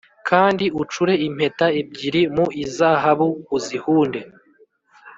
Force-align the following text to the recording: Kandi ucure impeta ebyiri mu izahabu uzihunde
Kandi 0.29 0.65
ucure 0.81 1.13
impeta 1.27 1.65
ebyiri 1.79 2.21
mu 2.35 2.45
izahabu 2.63 3.27
uzihunde 3.57 4.19